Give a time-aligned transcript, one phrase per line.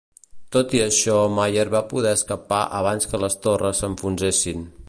[0.55, 4.71] Tot i això, Mayer va poder escapar abans que les torres s'enfonsessin.